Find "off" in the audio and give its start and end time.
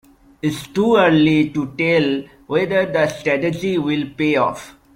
4.35-4.73